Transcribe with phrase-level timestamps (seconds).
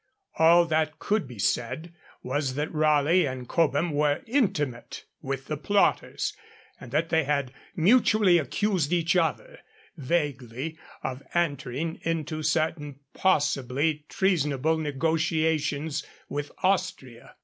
[0.39, 1.93] All that could be said
[2.23, 6.35] was that Raleigh and Cobham were intimate with the plotters,
[6.79, 9.59] and that they had mutually accused each other,
[9.95, 17.35] vaguely, of entering into certain possibly treasonable negotiations with Austria.